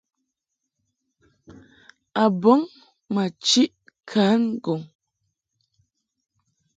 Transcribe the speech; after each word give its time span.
A 2.21 2.23
bɔŋ 2.41 2.59
ma 3.13 3.23
chiʼ 3.45 3.71
kan 4.09 4.39
ŋgɔŋ. 4.55 4.81